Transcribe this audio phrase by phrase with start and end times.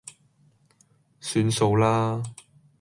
[1.19, 2.23] 算數啦